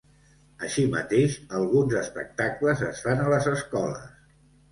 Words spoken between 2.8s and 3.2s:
es